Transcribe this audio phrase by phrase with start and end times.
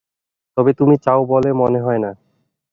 [0.57, 2.11] তবে তুমি চাও বলে মনে হয় না।